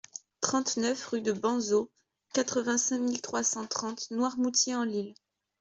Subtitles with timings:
[0.39, 1.91] trente-neuf rue de Banzeau,
[2.33, 5.13] quatre-vingt-cinq mille trois cent trente Noirmoutier-en-l'Île